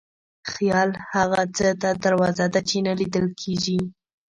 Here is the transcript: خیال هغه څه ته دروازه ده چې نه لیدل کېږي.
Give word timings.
خیال 0.51 0.89
هغه 1.13 1.41
څه 1.57 1.67
ته 1.81 1.89
دروازه 2.03 2.45
ده 2.53 2.59
چې 2.69 2.77
نه 2.87 2.93
لیدل 2.99 3.25
کېږي. 3.41 3.79